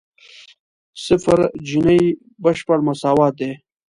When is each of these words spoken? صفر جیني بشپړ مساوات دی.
صفر 1.05 1.39
جیني 1.67 2.01
بشپړ 2.43 2.79
مساوات 2.87 3.33
دی. 3.39 3.51